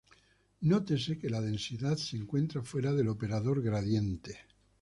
[0.61, 4.39] Nótese que la densidad se encuentra fuera del operador gradiente.